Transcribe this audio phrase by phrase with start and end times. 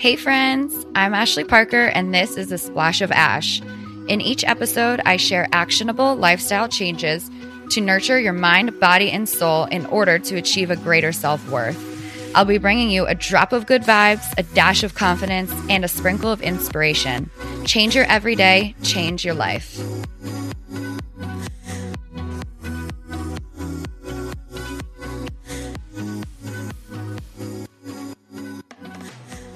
[0.00, 3.60] Hey, friends, I'm Ashley Parker, and this is a Splash of Ash.
[4.08, 7.30] In each episode, I share actionable lifestyle changes
[7.72, 11.76] to nurture your mind, body, and soul in order to achieve a greater self worth.
[12.34, 15.88] I'll be bringing you a drop of good vibes, a dash of confidence, and a
[15.88, 17.30] sprinkle of inspiration.
[17.66, 19.78] Change your everyday, change your life.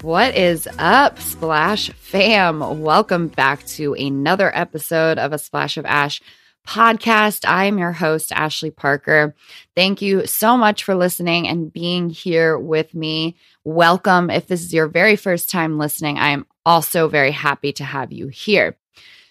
[0.05, 2.82] What is up, Splash fam?
[2.82, 6.21] Welcome back to another episode of A Splash of Ash
[6.68, 7.49] podcast.
[7.49, 9.35] I am your host, Ashley Parker.
[9.75, 13.36] Thank you so much for listening and being here with me.
[13.64, 14.29] Welcome.
[14.29, 18.12] If this is your very first time listening, I am also very happy to have
[18.12, 18.76] you here.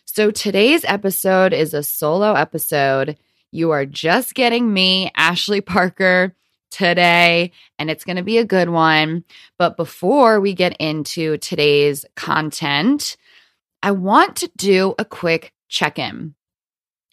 [0.06, 3.20] So today's episode is a solo episode.
[3.52, 6.34] You are just getting me, Ashley Parker
[6.74, 9.24] today, and it's going to be a good one.
[9.58, 13.16] But before we get into today's content,
[13.82, 16.36] I want to do a quick check in.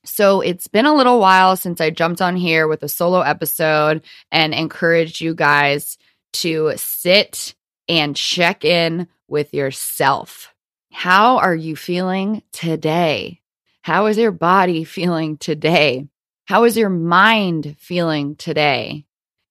[0.05, 4.03] So it's been a little while since I jumped on here with a solo episode
[4.33, 5.99] and encouraged you guys
[6.34, 7.55] to sit
[7.89, 10.55] and check in with yourself.
[10.91, 13.41] How are you feeling today?
[13.83, 16.09] How is your body feeling today?
[16.47, 19.05] How is your mind feeling today?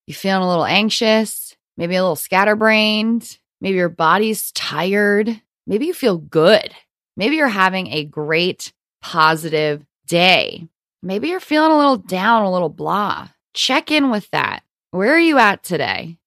[0.09, 5.93] You feeling a little anxious, maybe a little scatterbrained, maybe your body's tired, maybe you
[5.93, 6.73] feel good.
[7.15, 10.67] Maybe you're having a great positive day.
[11.03, 13.27] Maybe you're feeling a little down, a little blah.
[13.53, 14.63] Check in with that.
[14.89, 16.17] Where are you at today?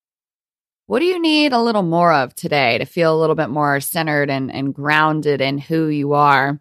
[0.86, 3.80] What do you need a little more of today to feel a little bit more
[3.80, 6.60] centered and, and grounded in who you are?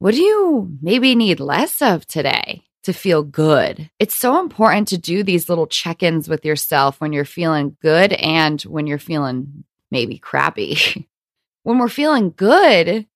[0.00, 2.64] What do you maybe need less of today?
[2.84, 3.90] To feel good.
[3.98, 8.12] It's so important to do these little check ins with yourself when you're feeling good
[8.14, 11.08] and when you're feeling maybe crappy.
[11.62, 13.06] when we're feeling good,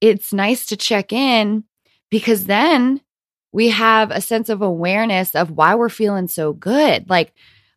[0.00, 1.64] it's nice to check in
[2.10, 3.00] because then
[3.52, 7.08] we have a sense of awareness of why we're feeling so good.
[7.08, 7.32] Like,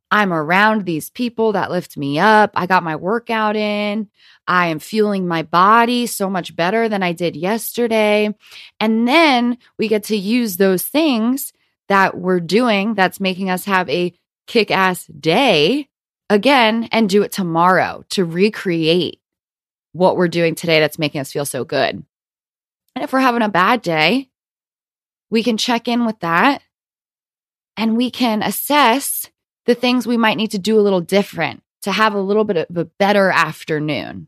[0.10, 2.52] I'm around these people that lift me up.
[2.56, 4.10] I got my workout in.
[4.48, 8.34] I am fueling my body so much better than I did yesterday.
[8.80, 11.52] And then we get to use those things
[11.90, 14.14] that we're doing that's making us have a
[14.46, 15.90] kick ass day
[16.30, 19.22] again and do it tomorrow to recreate
[19.92, 22.04] what we're doing today that's making us feel so good.
[22.96, 24.30] And if we're having a bad day,
[25.30, 26.62] we can check in with that
[27.76, 29.30] and we can assess
[29.68, 32.58] the things we might need to do a little different to have a little bit
[32.58, 34.28] of a better afternoon.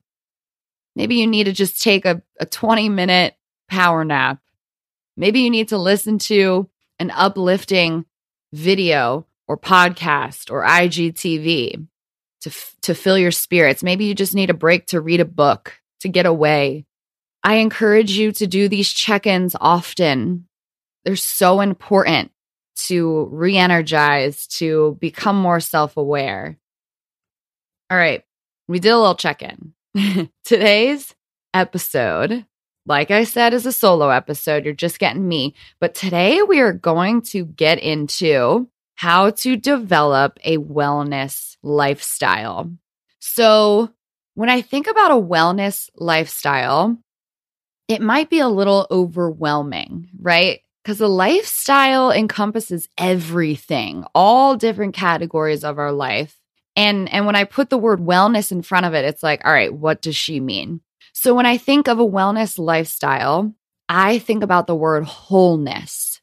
[0.95, 3.35] Maybe you need to just take a, a 20 minute
[3.69, 4.39] power nap.
[5.17, 8.05] Maybe you need to listen to an uplifting
[8.51, 11.87] video or podcast or IGTV
[12.41, 13.81] to, f- to fill your spirits.
[13.81, 16.85] Maybe you just need a break to read a book, to get away.
[17.43, 20.47] I encourage you to do these check ins often.
[21.05, 22.31] They're so important
[22.87, 26.57] to re energize, to become more self aware.
[27.89, 28.23] All right,
[28.67, 29.73] we did a little check in.
[30.45, 31.15] Today's
[31.53, 32.45] episode,
[32.85, 34.65] like I said, is a solo episode.
[34.65, 35.55] You're just getting me.
[35.79, 42.71] But today we are going to get into how to develop a wellness lifestyle.
[43.19, 43.89] So,
[44.35, 46.97] when I think about a wellness lifestyle,
[47.87, 50.61] it might be a little overwhelming, right?
[50.83, 56.37] Because the lifestyle encompasses everything, all different categories of our life.
[56.75, 59.51] And and when I put the word wellness in front of it, it's like, all
[59.51, 60.81] right, what does she mean?
[61.13, 63.53] So when I think of a wellness lifestyle,
[63.89, 66.21] I think about the word wholeness.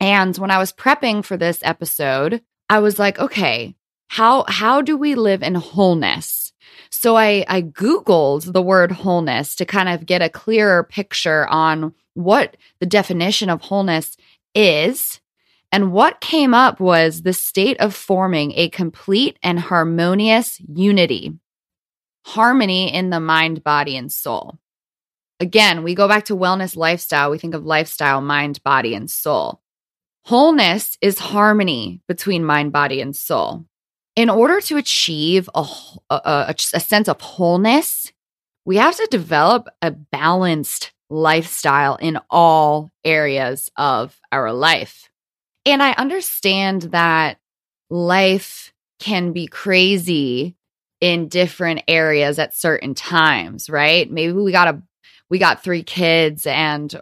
[0.00, 3.74] And when I was prepping for this episode, I was like, okay,
[4.08, 6.52] how how do we live in wholeness?
[6.90, 11.94] So I I googled the word wholeness to kind of get a clearer picture on
[12.18, 14.16] what the definition of wholeness
[14.54, 15.20] is
[15.70, 21.38] and what came up was the state of forming a complete and harmonious unity,
[22.24, 24.58] harmony in the mind, body, and soul.
[25.40, 27.30] Again, we go back to wellness lifestyle.
[27.30, 29.60] We think of lifestyle, mind, body, and soul.
[30.24, 33.66] Wholeness is harmony between mind, body, and soul.
[34.16, 35.64] In order to achieve a,
[36.10, 38.12] a, a, sense of wholeness,
[38.64, 45.08] we have to develop a balanced lifestyle in all areas of our life.
[45.64, 47.38] And I understand that
[47.90, 50.56] life can be crazy
[51.00, 54.10] in different areas at certain times, right?
[54.10, 54.82] Maybe we got a
[55.30, 57.00] we got three kids and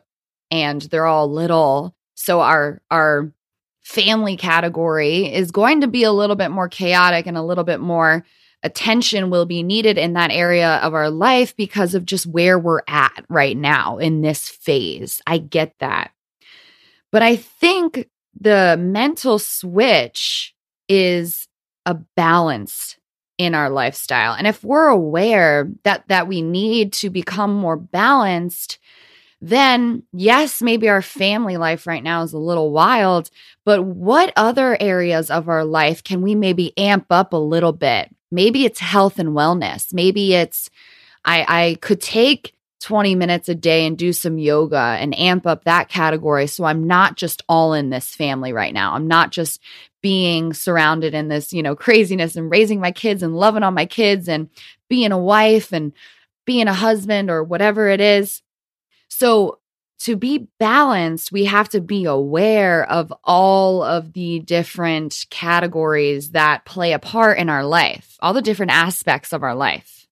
[0.50, 1.94] and they're all little.
[2.14, 3.32] So our our
[3.82, 7.80] family category is going to be a little bit more chaotic and a little bit
[7.80, 8.24] more
[8.62, 12.82] attention will be needed in that area of our life because of just where we're
[12.88, 15.20] at right now in this phase.
[15.26, 16.10] I get that.
[17.12, 18.08] But I think
[18.38, 20.54] the mental switch
[20.88, 21.48] is
[21.84, 22.96] a balance
[23.38, 24.32] in our lifestyle.
[24.32, 28.78] And if we're aware that that we need to become more balanced,
[29.40, 33.30] then yes, maybe our family life right now is a little wild,
[33.64, 38.14] but what other areas of our life can we maybe amp up a little bit?
[38.30, 39.92] Maybe it's health and wellness.
[39.92, 40.70] Maybe it's
[41.24, 45.64] I I could take 20 minutes a day and do some yoga and amp up
[45.64, 48.92] that category so I'm not just all in this family right now.
[48.92, 49.60] I'm not just
[50.02, 53.86] being surrounded in this, you know, craziness and raising my kids and loving on my
[53.86, 54.50] kids and
[54.88, 55.92] being a wife and
[56.44, 58.40] being a husband or whatever it is.
[59.08, 59.58] So,
[60.00, 66.64] to be balanced, we have to be aware of all of the different categories that
[66.64, 70.06] play a part in our life, all the different aspects of our life.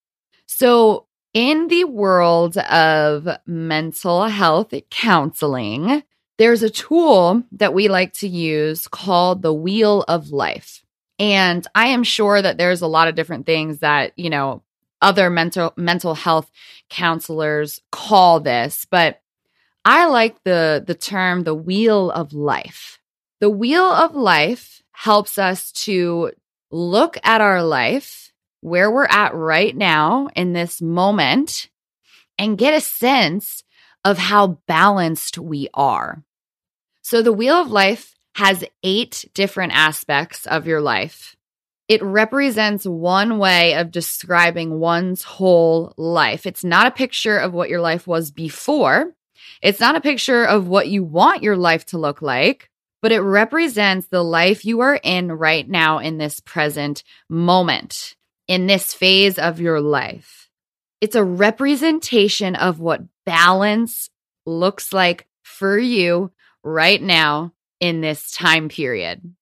[0.46, 6.04] So, in the world of mental health counseling,
[6.38, 10.84] there's a tool that we like to use called the Wheel of Life.
[11.18, 14.62] And I am sure that there's a lot of different things that, you know,
[15.00, 16.50] other mental mental health
[16.88, 19.20] counselors call this, but
[19.84, 22.98] I like the the term the wheel of life.
[23.40, 26.32] The wheel of life helps us to
[26.70, 31.68] look at our life where we're at right now in this moment
[32.38, 33.62] and get a sense
[34.04, 36.24] of how balanced we are.
[37.02, 41.36] So the wheel of life has eight different aspects of your life.
[41.86, 46.46] It represents one way of describing one's whole life.
[46.46, 49.14] It's not a picture of what your life was before.
[49.62, 52.70] It's not a picture of what you want your life to look like,
[53.02, 58.16] but it represents the life you are in right now in this present moment,
[58.48, 60.48] in this phase of your life.
[61.00, 64.08] It's a representation of what balance
[64.46, 66.30] looks like for you
[66.62, 69.34] right now in this time period.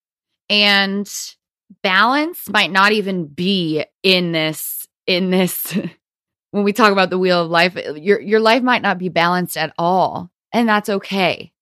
[0.51, 1.09] And
[1.83, 5.77] balance might not even be in this in this
[6.53, 9.57] when we talk about the wheel of life your your life might not be balanced
[9.57, 11.53] at all and that's okay.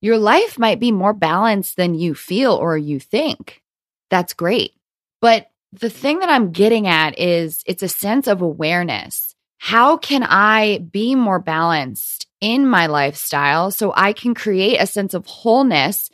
[0.00, 3.62] Your life might be more balanced than you feel or you think.
[4.08, 4.72] That's great.
[5.20, 9.36] But the thing that i'm getting at is it's a sense of awareness.
[9.58, 15.12] How can i be more balanced in my lifestyle so i can create a sense
[15.12, 16.10] of wholeness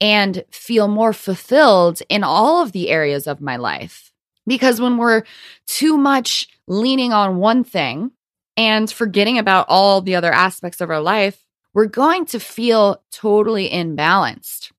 [0.00, 4.09] and feel more fulfilled in all of the areas of my life.
[4.46, 5.24] Because when we're
[5.66, 8.12] too much leaning on one thing
[8.56, 13.68] and forgetting about all the other aspects of our life, we're going to feel totally
[13.68, 14.72] imbalanced,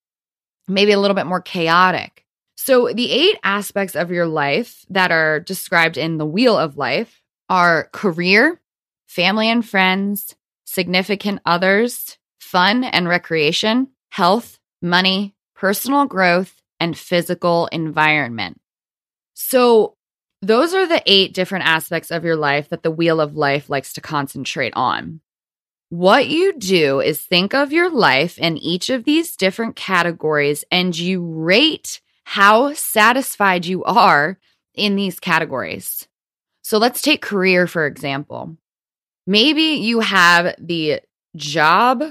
[0.67, 2.25] maybe a little bit more chaotic.
[2.55, 7.23] So, the eight aspects of your life that are described in the wheel of life
[7.49, 8.61] are career,
[9.07, 10.35] family and friends,
[10.65, 18.60] significant others, fun and recreation, health, money, personal growth, and physical environment.
[19.43, 19.95] So,
[20.43, 23.93] those are the eight different aspects of your life that the Wheel of Life likes
[23.93, 25.19] to concentrate on.
[25.89, 30.97] What you do is think of your life in each of these different categories and
[30.97, 34.39] you rate how satisfied you are
[34.73, 36.07] in these categories.
[36.61, 38.55] So let's take career, for example.
[39.27, 41.01] Maybe you have the
[41.35, 42.03] job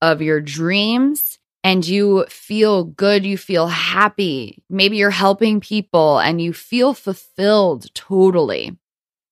[0.00, 4.62] of your dreams and you feel good, you feel happy.
[4.70, 8.76] Maybe you're helping people and you feel fulfilled totally.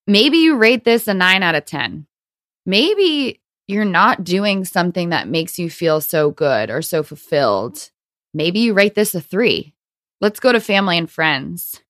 [0.06, 2.06] Maybe you rate this a nine out of 10.
[2.64, 7.90] Maybe you're not doing something that makes you feel so good or so fulfilled.
[8.35, 9.75] Maybe you rate this a three.
[10.21, 11.80] Let's go to family and friends.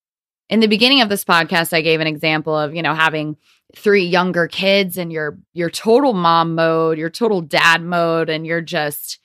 [0.48, 3.36] In the beginning of this podcast, I gave an example of, you know, having
[3.74, 8.60] three younger kids and your your total mom mode, your total dad mode, and you're
[8.60, 9.18] just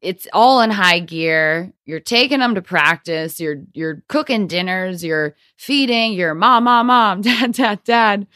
[0.00, 1.72] it's all in high gear.
[1.84, 3.40] You're taking them to practice.
[3.40, 5.04] You're you're cooking dinners.
[5.04, 6.12] You're feeding.
[6.12, 8.26] You're mom, mom, mom, dad, dad, dad.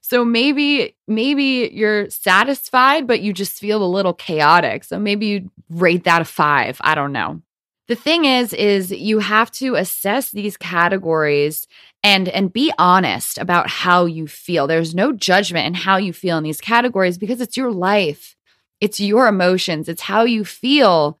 [0.00, 4.84] So maybe maybe you're satisfied, but you just feel a little chaotic.
[4.84, 6.80] So maybe you rate that a five.
[6.82, 7.42] I don't know.
[7.88, 11.66] The thing is, is you have to assess these categories
[12.02, 14.66] and and be honest about how you feel.
[14.66, 18.35] There's no judgment in how you feel in these categories because it's your life.
[18.80, 21.18] It's your emotions, it's how you feel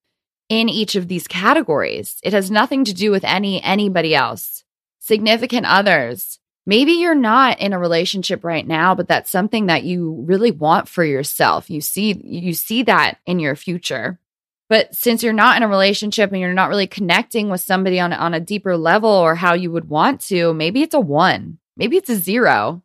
[0.48, 2.18] in each of these categories.
[2.22, 4.64] It has nothing to do with any anybody else.
[4.98, 6.38] Significant others.
[6.68, 10.88] Maybe you're not in a relationship right now, but that's something that you really want
[10.88, 11.70] for yourself.
[11.70, 14.18] You see you see that in your future.
[14.68, 18.12] But since you're not in a relationship and you're not really connecting with somebody on
[18.12, 21.58] on a deeper level or how you would want to, maybe it's a 1.
[21.76, 22.82] Maybe it's a zero,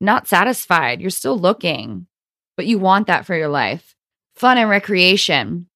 [0.00, 1.00] not satisfied.
[1.00, 2.06] You're still looking,
[2.56, 3.96] but you want that for your life.
[4.34, 5.68] Fun and recreation.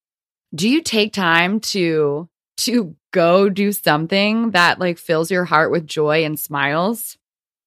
[0.54, 5.86] Do you take time to to go do something that like fills your heart with
[5.86, 7.18] joy and smiles?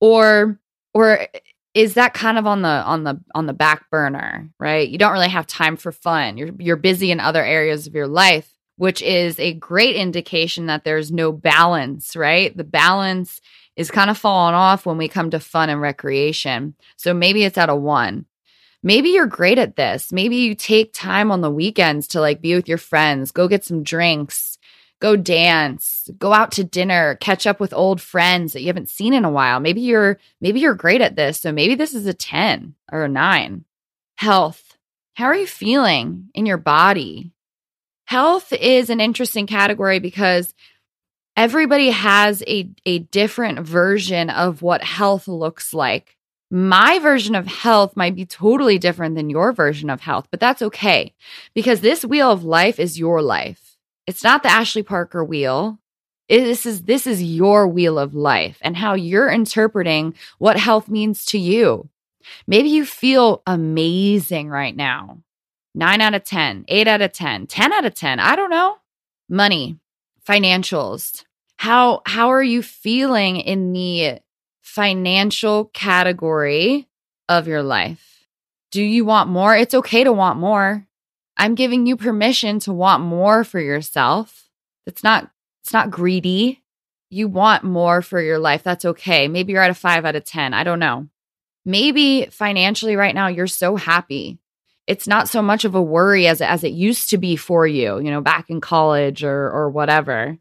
[0.02, 0.60] Or
[0.94, 1.28] or
[1.74, 4.90] is that kind of on the on the on the back burner, right?
[4.90, 6.38] You don't really have time for fun.
[6.38, 10.84] You're you're busy in other areas of your life, which is a great indication that
[10.84, 12.56] there's no balance, right?
[12.56, 13.40] The balance
[13.76, 16.76] is kind of falling off when we come to fun and recreation.
[16.98, 18.26] So maybe it's at a 1.
[18.82, 20.12] Maybe you're great at this.
[20.12, 23.66] Maybe you take time on the weekends to like be with your friends, go get
[23.66, 24.58] some drinks,
[25.00, 29.14] go dance, go out to dinner, catch up with old friends that you haven't seen
[29.14, 29.60] in a while.
[29.60, 31.40] Maybe you're maybe you're great at this.
[31.42, 33.66] So maybe this is a 10 or a 9.
[34.18, 34.78] Health.
[35.16, 37.32] How are you feeling in your body?
[38.06, 40.54] Health is an interesting category because
[41.38, 46.18] everybody has a, a different version of what health looks like.
[46.52, 50.64] My version of health might be totally different than your version of health, but that's
[50.64, 51.14] okay
[51.54, 53.78] because this wheel of life is your life.
[54.08, 55.80] It's not the Ashley Parker wheel.
[56.28, 60.90] It, this is this is your wheel of life and how you're interpreting what health
[60.90, 61.90] means to you.
[62.48, 65.20] Maybe you feel amazing right now.
[65.76, 68.78] 9 out of 10, 8 out of 10, 10 out of 10, I don't know.
[69.30, 69.78] Money,
[70.28, 71.24] financials.
[71.58, 74.20] How how are you feeling in the
[74.70, 76.88] financial category
[77.28, 78.28] of your life?
[78.72, 79.56] Do you want more?
[79.56, 80.86] It's okay to want more.
[81.38, 84.48] I'm giving you permission to want more for yourself.
[84.86, 85.32] It's not
[85.64, 86.62] it's not greedy.
[87.10, 88.62] You want more for your life.
[88.62, 89.28] That's okay.
[89.28, 90.54] Maybe you're at a 5 out of 10.
[90.54, 91.08] I don't know.
[91.66, 94.38] Maybe financially right now you're so happy.
[94.86, 98.00] It's not so much of a worry as as it used to be for you,
[98.00, 100.38] you know, back in college or or whatever.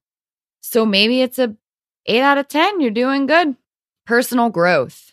[0.61, 1.57] So maybe it's a
[2.05, 2.81] 8 out of 10.
[2.81, 3.57] You're doing good.
[4.09, 5.13] Personal growth.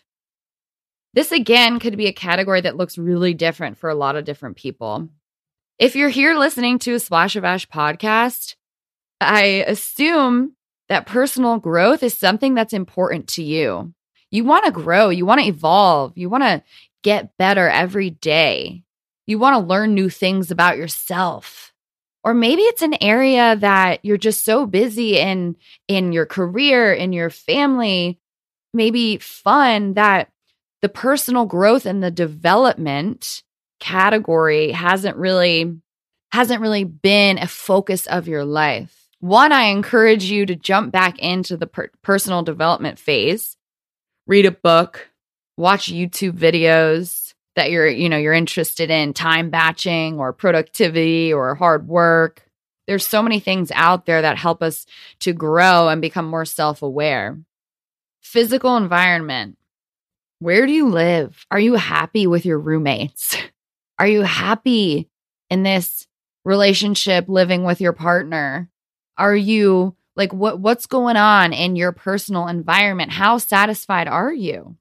[1.13, 4.55] This again could be a category that looks really different for a lot of different
[4.55, 5.09] people.
[5.77, 8.55] If you're here listening to a Splash of Ash podcast,
[9.19, 10.53] I assume
[10.87, 13.93] that personal growth is something that's important to you.
[14.31, 16.63] You want to grow, you want to evolve, you want to
[17.03, 18.85] get better every day.
[19.27, 21.73] You want to learn new things about yourself.
[22.23, 25.57] Or maybe it's an area that you're just so busy in
[25.89, 28.21] in your career, in your family,
[28.75, 30.29] maybe fun that
[30.81, 33.43] the personal growth and the development
[33.79, 35.79] category hasn't really
[36.31, 39.07] hasn't really been a focus of your life.
[39.19, 43.55] One, I encourage you to jump back into the per- personal development phase.
[44.27, 45.09] Read a book,
[45.55, 51.55] watch YouTube videos that you're, you know, you're interested in, time batching or productivity or
[51.55, 52.43] hard work.
[52.85, 54.85] There's so many things out there that help us
[55.21, 57.39] to grow and become more self-aware.
[58.25, 59.55] Physical environment.
[60.39, 61.45] Where do you live?
[61.51, 63.37] Are you happy with your roommates?
[63.99, 65.11] Are you happy
[65.51, 66.07] in this
[66.43, 68.67] relationship living with your partner?
[69.15, 73.11] Are you like what what's going on in your personal environment?
[73.11, 74.75] How satisfied are you?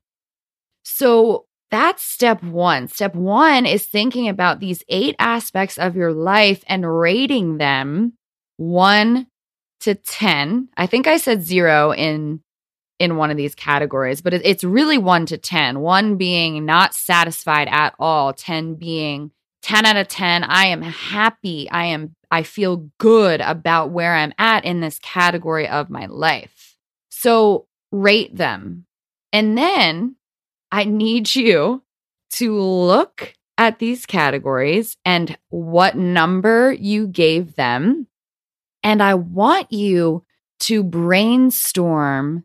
[0.83, 2.89] So that's step 1.
[2.89, 8.15] Step 1 is thinking about these 8 aspects of your life and rating them
[8.57, 9.27] 1
[9.81, 10.71] to 10.
[10.79, 12.41] I think I said 0 in
[12.99, 15.81] in one of these categories, but it's really 1 to 10.
[15.81, 19.31] 1 being not satisfied at all, 10 being
[19.63, 20.45] 10 out of 10.
[20.45, 21.69] I am happy.
[21.71, 26.77] I am I feel good about where I'm at in this category of my life.
[27.09, 28.87] So rate them.
[29.33, 30.17] And then
[30.73, 31.83] I need you
[32.33, 38.09] to look at these categories and what number you gave them.
[38.83, 40.25] And I want you
[40.61, 42.45] to brainstorm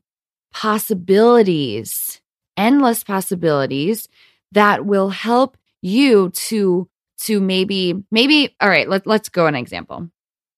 [0.54, 2.22] possibilities,
[2.58, 4.08] endless possibilities
[4.52, 6.90] that will help you to
[7.20, 10.10] to maybe maybe all right let, let's go an example.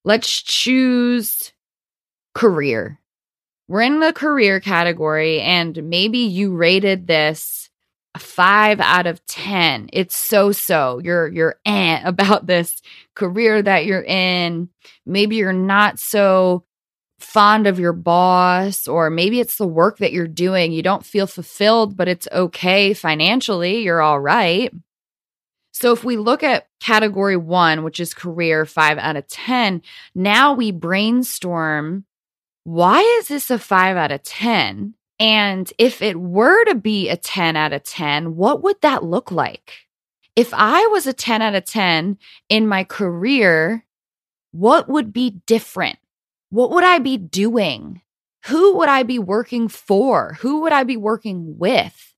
[0.04, 1.54] Let's choose
[2.34, 3.00] career.
[3.68, 7.70] We're in the career category and maybe you rated this
[8.14, 9.90] a five out of ten.
[9.94, 11.00] It's so so.
[11.04, 12.82] You're you're eh about this
[13.16, 14.70] career that you're in.
[15.06, 16.64] Maybe you're not so
[17.22, 20.72] fond of your boss, or maybe it's the work that you're doing.
[20.72, 23.82] You don't feel fulfilled, but it's okay financially.
[23.82, 24.74] You're all right.
[25.72, 29.82] So if we look at category one, which is career five out of 10,
[30.13, 32.06] now we brainstorm
[32.63, 34.94] why is this a five out of 10?
[35.20, 39.32] And if it were to be a 10 out of 10, what would that look
[39.32, 39.74] like?
[40.36, 42.18] If I was a 10 out of 10
[42.50, 43.86] in my career,
[44.51, 45.98] what would be different?
[46.51, 48.01] What would I be doing?
[48.46, 50.38] Who would I be working for?
[50.41, 52.13] Who would I be working with?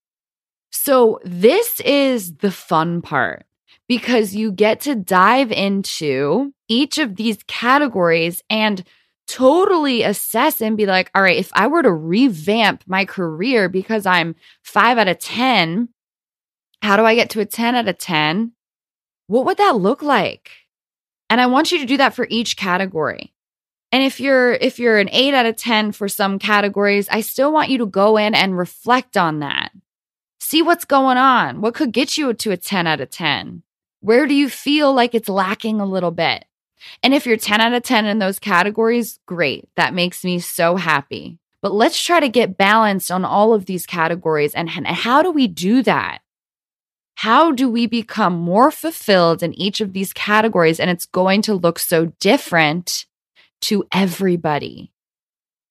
[0.71, 3.45] So, this is the fun part
[3.87, 8.83] because you get to dive into each of these categories and
[9.27, 14.05] totally assess and be like, all right, if I were to revamp my career because
[14.05, 15.89] I'm five out of 10,
[16.81, 18.53] how do I get to a 10 out of 10?
[19.27, 20.49] What would that look like?
[21.29, 23.33] And I want you to do that for each category.
[23.93, 27.53] And if you're if you're an 8 out of 10 for some categories, I still
[27.53, 29.71] want you to go in and reflect on that.
[30.39, 31.61] See what's going on.
[31.61, 33.61] What could get you to a 10 out of 10?
[33.99, 36.43] Where do you feel like it's lacking a little bit?
[37.03, 39.69] And if you're 10 out of 10 in those categories, great.
[39.75, 41.37] That makes me so happy.
[41.61, 44.55] But let's try to get balanced on all of these categories.
[44.55, 46.21] And, how do we do that?
[47.13, 50.79] How do we become more fulfilled in each of these categories?
[50.79, 53.05] And it's going to look so different
[53.63, 54.91] to everybody.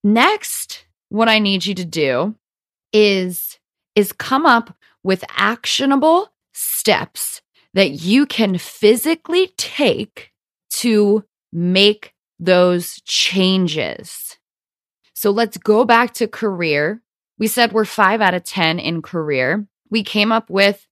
[0.05, 2.35] Next, what I need you to do
[2.93, 3.59] is,
[3.95, 7.43] is come up with actionable steps
[7.75, 10.33] that you can physically take
[10.71, 14.39] to make those changes.
[15.15, 17.03] So let's go back to career.
[17.39, 19.67] We said we're 5 out of 10 in career.
[19.91, 20.87] We came up with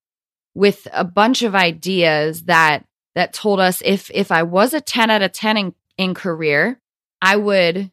[0.53, 5.09] with a bunch of ideas that that told us if if I was a 10
[5.09, 6.79] out of 10 in, in career,
[7.21, 7.91] I would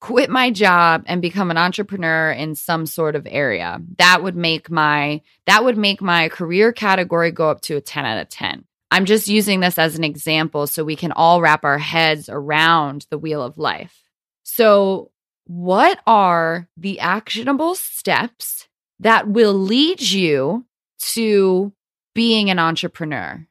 [0.00, 3.80] quit my job and become an entrepreneur in some sort of area.
[3.96, 8.04] That would make my that would make my career category go up to a 10
[8.04, 8.64] out of 10.
[8.90, 13.06] I'm just using this as an example so we can all wrap our heads around
[13.10, 14.04] the wheel of life.
[14.42, 15.10] So,
[15.46, 18.68] what are the actionable steps
[19.00, 20.64] that will lead you
[21.14, 21.72] to
[22.14, 23.46] being an entrepreneur?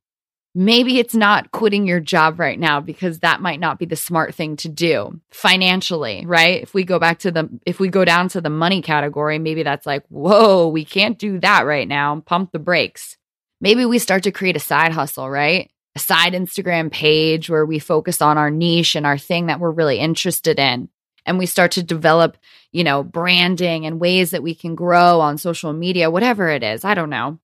[0.56, 4.36] Maybe it's not quitting your job right now because that might not be the smart
[4.36, 6.62] thing to do financially, right?
[6.62, 9.64] If we go back to the, if we go down to the money category, maybe
[9.64, 12.20] that's like, whoa, we can't do that right now.
[12.20, 13.18] Pump the brakes
[13.64, 15.72] maybe we start to create a side hustle, right?
[15.96, 19.72] A side Instagram page where we focus on our niche and our thing that we're
[19.72, 20.90] really interested in.
[21.26, 22.36] And we start to develop,
[22.74, 26.84] you know, branding and ways that we can grow on social media, whatever it is.
[26.84, 27.40] I don't know.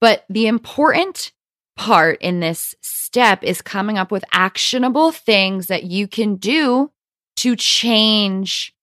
[0.00, 1.32] But the important
[1.76, 6.90] part in this step is coming up with actionable things that you can do
[7.36, 8.74] to change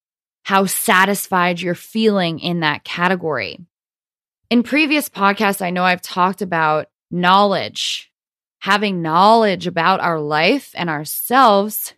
[0.43, 3.59] how satisfied you're feeling in that category.
[4.49, 8.11] In previous podcasts, I know I've talked about knowledge.
[8.59, 11.93] Having knowledge about our life and ourselves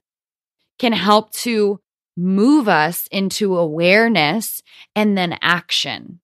[0.79, 1.79] can help to
[2.15, 4.61] move us into awareness
[4.95, 6.19] and then action.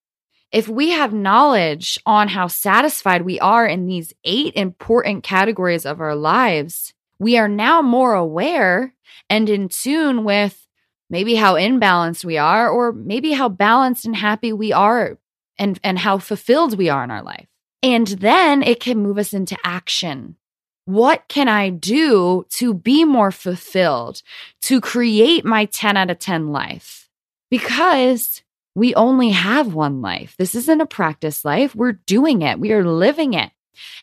[0.52, 6.00] If we have knowledge on how satisfied we are in these eight important categories of
[6.00, 8.94] our lives, we are now more aware
[9.28, 10.66] and in tune with
[11.08, 15.18] maybe how imbalanced we are, or maybe how balanced and happy we are
[15.58, 17.46] and, and how fulfilled we are in our life.
[17.82, 20.36] And then it can move us into action.
[20.84, 24.22] What can I do to be more fulfilled,
[24.62, 27.08] to create my 10 out of 10 life?
[27.50, 28.42] Because
[28.74, 30.34] we only have one life.
[30.38, 31.74] This isn't a practice life.
[31.74, 33.50] We're doing it, we are living it.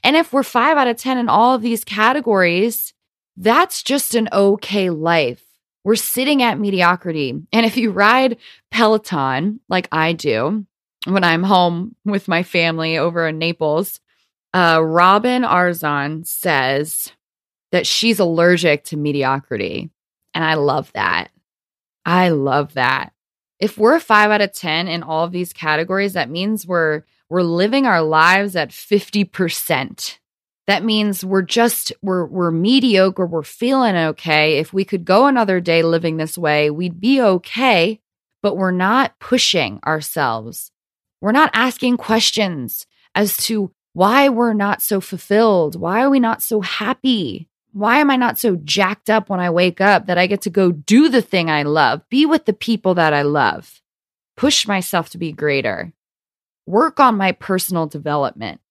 [0.04, 2.94] And if we're five out of 10 in all of these categories,
[3.36, 5.44] that's just an okay life.
[5.84, 7.40] We're sitting at mediocrity.
[7.54, 8.38] And if you ride
[8.72, 10.66] Peloton like I do,
[11.06, 14.02] when I'm home with my family over in Naples,
[14.54, 17.12] uh, Robin Arzon says
[17.72, 19.90] that she's allergic to mediocrity.
[20.34, 21.30] And I love that.
[22.06, 23.14] I love that.
[23.60, 27.04] If we're a five out of 10 in all of these categories, that means we're
[27.30, 30.18] we're living our lives at 50%.
[30.68, 34.58] That means we're just we're we're mediocre, we're feeling okay.
[34.58, 38.00] If we could go another day living this way, we'd be okay,
[38.44, 40.72] but we're not pushing ourselves.
[41.22, 45.80] We're not asking questions as to why we're not so fulfilled.
[45.80, 47.50] Why are we not so happy?
[47.78, 50.50] Why am I not so jacked up when I wake up that I get to
[50.50, 53.84] go do the thing I love, be with the people that I love,
[54.36, 55.94] push myself to be greater,
[56.66, 58.62] work on my personal development,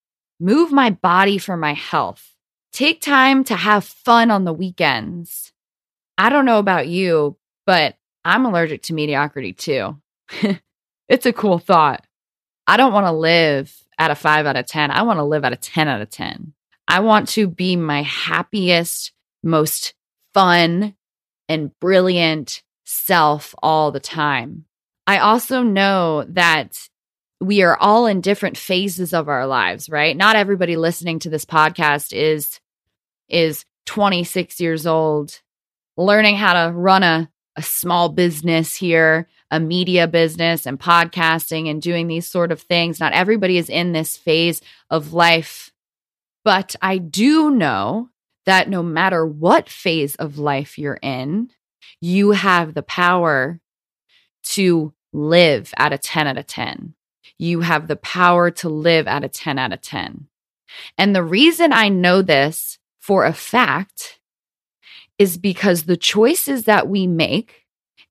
[0.40, 2.34] move my body for my health,
[2.72, 5.52] take time to have fun on the weekends?
[6.18, 10.00] I don't know about you, but I'm allergic to mediocrity too.
[11.08, 12.04] it's a cool thought.
[12.66, 14.90] I don't want to live at a five out of 10.
[14.90, 16.54] I want to live at a 10 out of 10.
[16.88, 19.94] I want to be my happiest, most
[20.34, 20.94] fun,
[21.48, 24.64] and brilliant self all the time.
[25.06, 26.88] I also know that
[27.40, 30.16] we are all in different phases of our lives, right?
[30.16, 32.60] Not everybody listening to this podcast is
[33.28, 35.40] is 26 years old
[35.96, 41.80] learning how to run a a small business here a media business and podcasting and
[41.80, 42.98] doing these sort of things.
[42.98, 45.72] Not everybody is in this phase of life.
[46.46, 48.10] But I do know
[48.44, 51.50] that no matter what phase of life you're in,
[52.00, 53.60] you have the power
[54.50, 56.94] to live at a 10 out of 10.
[57.36, 60.28] You have the power to live at a 10 out of 10.
[60.96, 64.20] And the reason I know this for a fact
[65.18, 67.64] is because the choices that we make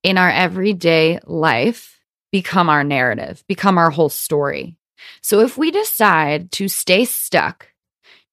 [0.04, 2.02] in our everyday life
[2.34, 4.76] become our narrative, become our whole story.
[5.22, 7.70] So if we decide to stay stuck,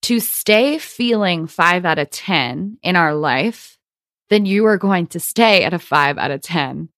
[0.03, 3.79] to stay feeling five out of 10 in our life,
[4.31, 6.89] then you are going to stay at a five out of 10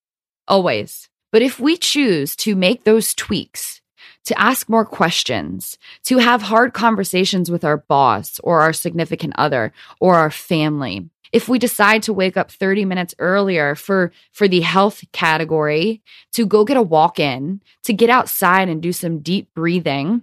[0.49, 1.09] always.
[1.33, 3.81] But if we choose to make those tweaks,
[4.27, 9.73] to ask more questions, to have hard conversations with our boss or our significant other
[10.01, 14.61] or our family, if we decide to wake up 30 minutes earlier for for the
[14.61, 16.01] health category
[16.33, 20.23] to go get a walk in to get outside and do some deep breathing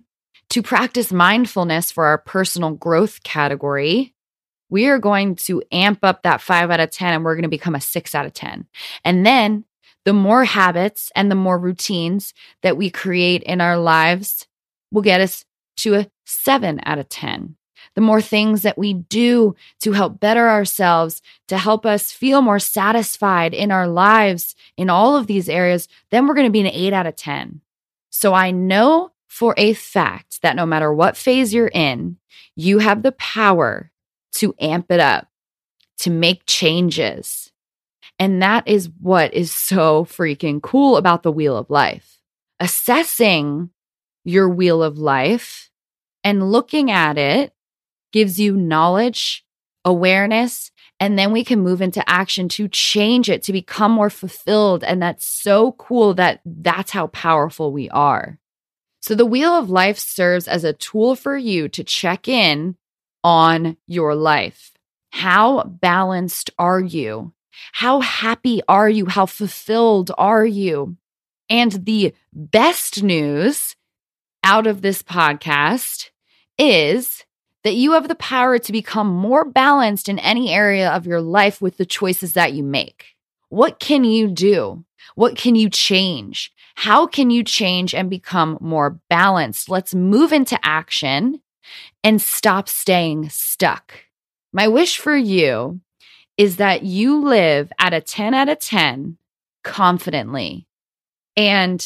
[0.51, 4.13] to practice mindfulness for our personal growth category
[4.69, 7.49] we are going to amp up that 5 out of 10 and we're going to
[7.49, 8.67] become a 6 out of 10
[9.03, 9.65] and then
[10.03, 12.33] the more habits and the more routines
[12.63, 14.47] that we create in our lives
[14.91, 15.45] will get us
[15.77, 17.55] to a 7 out of 10
[17.95, 22.59] the more things that we do to help better ourselves, to help us feel more
[22.59, 26.67] satisfied in our lives in all of these areas, then we're going to be an
[26.67, 27.61] eight out of 10.
[28.09, 32.17] So I know for a fact that no matter what phase you're in,
[32.57, 33.89] you have the power
[34.33, 35.29] to amp it up,
[35.99, 37.49] to make changes.
[38.19, 42.19] And that is what is so freaking cool about the wheel of life.
[42.59, 43.69] Assessing
[44.25, 45.69] your wheel of life
[46.25, 47.53] and looking at it
[48.11, 49.45] gives you knowledge,
[49.85, 54.83] awareness, and then we can move into action to change it to become more fulfilled.
[54.83, 58.37] And that's so cool that that's how powerful we are.
[59.01, 62.75] So, the wheel of life serves as a tool for you to check in
[63.23, 64.71] on your life.
[65.09, 67.33] How balanced are you?
[67.73, 69.07] How happy are you?
[69.07, 70.97] How fulfilled are you?
[71.49, 73.75] And the best news
[74.43, 76.09] out of this podcast
[76.57, 77.25] is
[77.63, 81.61] that you have the power to become more balanced in any area of your life
[81.61, 83.15] with the choices that you make.
[83.49, 84.85] What can you do?
[85.15, 86.51] What can you change?
[86.75, 89.69] How can you change and become more balanced?
[89.69, 91.41] Let's move into action
[92.03, 93.93] and stop staying stuck.
[94.53, 95.79] My wish for you
[96.37, 99.17] is that you live at a 10 out of 10
[99.63, 100.67] confidently.
[101.37, 101.85] And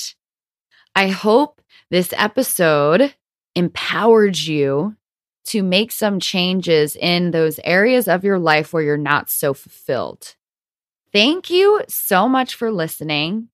[0.95, 3.13] I hope this episode
[3.55, 4.95] empowered you
[5.45, 10.35] to make some changes in those areas of your life where you're not so fulfilled.
[11.11, 13.49] Thank you so much for listening.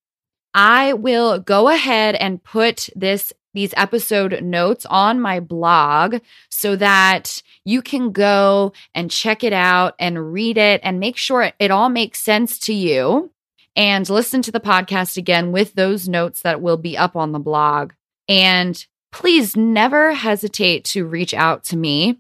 [0.54, 6.18] I will go ahead and put this these episode notes on my blog
[6.50, 11.52] so that you can go and check it out and read it and make sure
[11.60, 13.30] it all makes sense to you
[13.76, 17.40] and listen to the podcast again with those notes that will be up on the
[17.40, 17.92] blog.
[18.28, 22.20] And please never hesitate to reach out to me